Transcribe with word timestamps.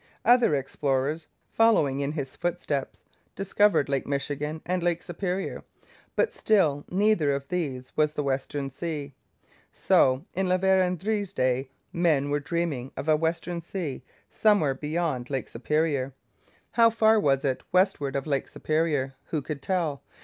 Other 0.25 0.55
explorers, 0.55 1.27
following 1.51 1.99
in 1.99 2.13
his 2.13 2.35
footsteps, 2.35 3.05
discovered 3.35 3.87
Lake 3.87 4.07
Michigan 4.07 4.63
and 4.65 4.81
Lake 4.81 5.03
Superior; 5.03 5.63
but 6.15 6.33
still 6.33 6.83
neither 6.89 7.31
of 7.35 7.47
these 7.49 7.91
was 7.95 8.15
the 8.15 8.23
Western 8.23 8.71
Sea. 8.71 9.13
So, 9.71 10.25
in 10.33 10.47
La 10.47 10.57
Vérendrye's 10.57 11.33
day, 11.33 11.69
men 11.93 12.31
were 12.31 12.39
dreaming 12.39 12.91
of 12.97 13.07
a 13.07 13.15
Western 13.15 13.61
Sea 13.61 14.01
somewhere 14.27 14.73
beyond 14.73 15.29
Lake 15.29 15.47
Superior. 15.47 16.13
How 16.71 16.89
far 16.89 17.19
was 17.19 17.45
it 17.45 17.61
westward 17.71 18.15
of 18.15 18.25
Lake 18.25 18.47
Superior? 18.47 19.13
Who 19.25 19.43
could 19.43 19.61
tell? 19.61 20.01